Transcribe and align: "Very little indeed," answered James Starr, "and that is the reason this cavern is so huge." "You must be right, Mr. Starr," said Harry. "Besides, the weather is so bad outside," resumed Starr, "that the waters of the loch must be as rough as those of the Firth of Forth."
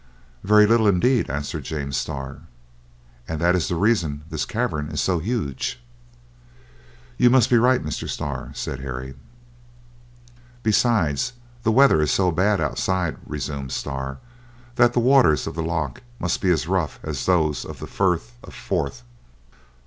"Very 0.43 0.65
little 0.65 0.87
indeed," 0.87 1.29
answered 1.29 1.63
James 1.63 1.95
Starr, 1.95 2.39
"and 3.27 3.39
that 3.39 3.55
is 3.55 3.67
the 3.67 3.75
reason 3.75 4.23
this 4.31 4.45
cavern 4.45 4.89
is 4.89 4.99
so 4.99 5.19
huge." 5.19 5.79
"You 7.19 7.29
must 7.29 7.51
be 7.51 7.59
right, 7.59 7.85
Mr. 7.85 8.09
Starr," 8.09 8.49
said 8.55 8.79
Harry. 8.79 9.13
"Besides, 10.63 11.33
the 11.61 11.71
weather 11.71 12.01
is 12.01 12.09
so 12.09 12.31
bad 12.31 12.59
outside," 12.59 13.15
resumed 13.27 13.71
Starr, 13.73 14.17
"that 14.73 14.93
the 14.93 14.99
waters 14.99 15.45
of 15.45 15.53
the 15.53 15.61
loch 15.61 16.01
must 16.17 16.41
be 16.41 16.49
as 16.49 16.67
rough 16.67 16.99
as 17.03 17.27
those 17.27 17.63
of 17.63 17.77
the 17.77 17.85
Firth 17.85 18.33
of 18.43 18.55
Forth." 18.55 19.03